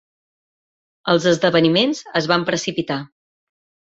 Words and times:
Els 1.13 1.27
esdeveniments 1.33 2.01
es 2.21 2.29
van 2.33 2.47
precipitar. 2.47 3.01